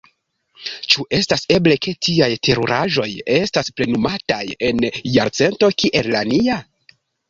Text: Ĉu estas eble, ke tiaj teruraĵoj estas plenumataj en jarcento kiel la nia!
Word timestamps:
Ĉu 0.93 1.03
estas 1.17 1.45
eble, 1.57 1.77
ke 1.87 1.93
tiaj 2.07 2.31
teruraĵoj 2.49 3.07
estas 3.37 3.73
plenumataj 3.79 4.43
en 4.73 4.85
jarcento 5.21 5.75
kiel 5.83 6.15
la 6.19 6.29
nia! 6.37 6.63